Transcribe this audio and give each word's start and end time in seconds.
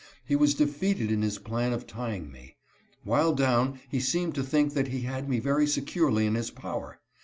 He 0.25 0.35
was 0.35 0.55
defeated 0.55 1.11
in 1.11 1.21
his 1.21 1.37
plan 1.37 1.73
of 1.73 1.85
tying 1.85 2.31
me. 2.31 2.55
While 3.03 3.33
down, 3.33 3.79
he 3.87 3.99
seemed 3.99 4.33
to 4.33 4.41
think 4.41 4.73
that 4.73 4.87
he 4.87 5.01
had 5.01 5.29
me 5.29 5.37
very 5.37 5.67
securely 5.67 6.25
in 6.25 6.33
his 6.33 6.49
power. 6.49 6.99